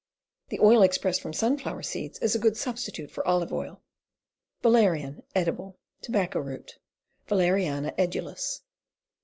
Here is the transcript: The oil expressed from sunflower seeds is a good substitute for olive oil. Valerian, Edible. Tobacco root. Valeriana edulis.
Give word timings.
The 0.49 0.59
oil 0.59 0.81
expressed 0.81 1.21
from 1.21 1.31
sunflower 1.31 1.83
seeds 1.83 2.17
is 2.23 2.33
a 2.33 2.39
good 2.39 2.57
substitute 2.57 3.11
for 3.11 3.27
olive 3.27 3.53
oil. 3.53 3.83
Valerian, 4.63 5.21
Edible. 5.35 5.77
Tobacco 6.01 6.39
root. 6.39 6.79
Valeriana 7.27 7.93
edulis. 7.99 8.61